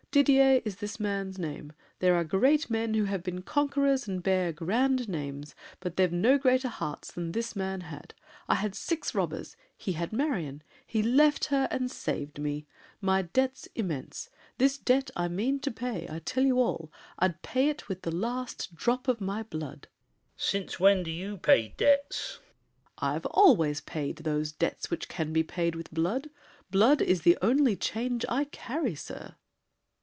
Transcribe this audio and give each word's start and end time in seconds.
Didier 0.11 0.61
is 0.65 0.75
this 0.75 0.99
man's 0.99 1.39
name. 1.39 1.71
There 1.99 2.15
are 2.17 2.25
great 2.25 2.69
men 2.69 2.95
Who 2.95 3.05
have 3.05 3.23
been 3.23 3.43
conquerors 3.43 4.09
and 4.09 4.21
bear 4.21 4.51
grand 4.51 5.07
names, 5.07 5.55
But 5.79 5.95
they've 5.95 6.11
no 6.11 6.37
greater 6.37 6.67
hearts 6.67 7.13
than 7.13 7.31
this 7.31 7.55
man 7.55 7.79
had. 7.79 8.13
I 8.49 8.55
had 8.55 8.75
six 8.75 9.15
robbers! 9.15 9.55
He 9.77 9.93
had 9.93 10.11
Marion! 10.11 10.63
He 10.85 11.01
left 11.01 11.45
her, 11.45 11.65
and 11.71 11.89
saved 11.89 12.39
me. 12.41 12.67
My 12.99 13.21
debt's 13.21 13.69
immense! 13.73 14.29
This 14.57 14.77
debt 14.77 15.11
I 15.15 15.29
mean 15.29 15.61
to 15.61 15.71
pay. 15.71 16.05
I 16.09 16.19
tell 16.19 16.43
you 16.43 16.59
all: 16.59 16.91
I'll 17.19 17.35
pay 17.41 17.69
it 17.69 17.87
with 17.87 18.01
the 18.01 18.11
last 18.11 18.75
drop 18.75 19.07
of 19.07 19.21
my 19.21 19.43
blood! 19.43 19.87
VILLAC. 19.87 20.29
Since 20.35 20.77
when 20.77 21.03
do 21.03 21.11
you 21.11 21.37
pay 21.37 21.73
debts? 21.77 22.17
SAVERNY 22.19 22.41
(proudly). 22.99 23.15
I've 23.15 23.25
always 23.27 23.79
paid 23.79 24.17
Those 24.17 24.51
debts 24.51 24.91
which 24.91 25.07
can 25.07 25.31
be 25.31 25.43
paid 25.43 25.73
with 25.73 25.89
blood. 25.89 26.29
Blood 26.69 27.01
is 27.01 27.21
the 27.21 27.37
only 27.41 27.77
change 27.77 28.25
I 28.27 28.43
carry, 28.43 28.93
sir! 28.95 29.35